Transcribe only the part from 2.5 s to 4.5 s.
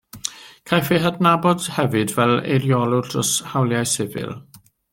eiriolwr dros hawliau sifil.